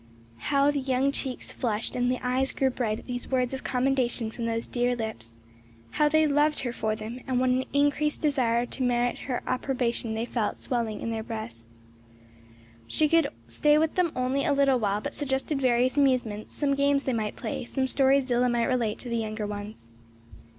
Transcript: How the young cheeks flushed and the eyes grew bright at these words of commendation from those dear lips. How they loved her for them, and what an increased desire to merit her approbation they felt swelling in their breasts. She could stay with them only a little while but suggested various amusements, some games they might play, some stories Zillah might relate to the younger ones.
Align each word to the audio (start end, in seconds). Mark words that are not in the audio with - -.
How 0.49 0.71
the 0.71 0.79
young 0.79 1.11
cheeks 1.11 1.51
flushed 1.51 1.95
and 1.95 2.11
the 2.11 2.17
eyes 2.25 2.53
grew 2.53 2.71
bright 2.71 2.97
at 2.97 3.05
these 3.05 3.29
words 3.29 3.53
of 3.53 3.63
commendation 3.63 4.31
from 4.31 4.47
those 4.47 4.65
dear 4.65 4.95
lips. 4.95 5.35
How 5.91 6.09
they 6.09 6.25
loved 6.25 6.61
her 6.61 6.73
for 6.73 6.95
them, 6.95 7.19
and 7.27 7.39
what 7.39 7.51
an 7.51 7.65
increased 7.71 8.19
desire 8.23 8.65
to 8.65 8.81
merit 8.81 9.19
her 9.29 9.43
approbation 9.45 10.15
they 10.15 10.25
felt 10.25 10.57
swelling 10.57 11.01
in 11.01 11.11
their 11.11 11.21
breasts. 11.21 11.65
She 12.87 13.07
could 13.07 13.27
stay 13.47 13.77
with 13.77 13.93
them 13.93 14.11
only 14.15 14.43
a 14.43 14.53
little 14.53 14.79
while 14.79 15.01
but 15.01 15.13
suggested 15.13 15.61
various 15.61 15.97
amusements, 15.97 16.55
some 16.55 16.73
games 16.73 17.03
they 17.03 17.13
might 17.13 17.35
play, 17.35 17.63
some 17.65 17.85
stories 17.85 18.25
Zillah 18.25 18.49
might 18.49 18.63
relate 18.65 18.97
to 19.01 19.09
the 19.09 19.17
younger 19.17 19.45
ones. 19.45 19.87